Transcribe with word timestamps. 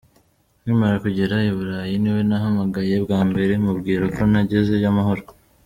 Nkimara 0.61 0.97
kugera 1.05 1.35
i 1.49 1.51
Burayi 1.55 1.95
niwe 2.01 2.21
nahamagaye 2.29 2.95
bwa 3.03 3.19
mbere 3.29 3.53
mubwira 3.65 4.03
ko 4.15 4.21
nagezeyo 4.31 4.87
amahoro. 4.93 5.23